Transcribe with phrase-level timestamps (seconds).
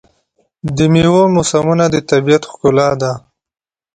[0.75, 3.11] د میوو موسمونه د طبیعت ښکلا ده.